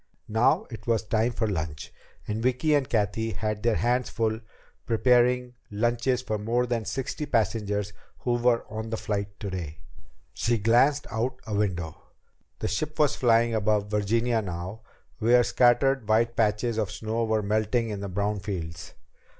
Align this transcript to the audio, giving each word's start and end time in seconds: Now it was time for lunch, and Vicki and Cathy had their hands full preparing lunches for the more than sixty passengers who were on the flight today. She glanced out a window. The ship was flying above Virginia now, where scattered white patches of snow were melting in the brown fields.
Now 0.33 0.65
it 0.71 0.87
was 0.87 1.03
time 1.03 1.31
for 1.31 1.45
lunch, 1.47 1.93
and 2.27 2.41
Vicki 2.41 2.73
and 2.73 2.89
Cathy 2.89 3.33
had 3.33 3.61
their 3.61 3.75
hands 3.75 4.09
full 4.09 4.39
preparing 4.87 5.53
lunches 5.69 6.23
for 6.23 6.39
the 6.39 6.43
more 6.43 6.65
than 6.65 6.85
sixty 6.85 7.27
passengers 7.27 7.93
who 8.17 8.33
were 8.37 8.65
on 8.67 8.89
the 8.89 8.97
flight 8.97 9.39
today. 9.39 9.77
She 10.33 10.57
glanced 10.57 11.05
out 11.11 11.39
a 11.45 11.53
window. 11.53 12.01
The 12.57 12.67
ship 12.67 12.97
was 12.97 13.15
flying 13.15 13.53
above 13.53 13.91
Virginia 13.91 14.41
now, 14.41 14.81
where 15.19 15.43
scattered 15.43 16.09
white 16.09 16.35
patches 16.35 16.79
of 16.79 16.89
snow 16.91 17.23
were 17.25 17.43
melting 17.43 17.89
in 17.91 17.99
the 17.99 18.09
brown 18.09 18.39
fields. 18.39 18.95